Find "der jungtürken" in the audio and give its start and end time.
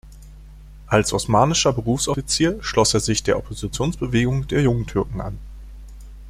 4.47-5.21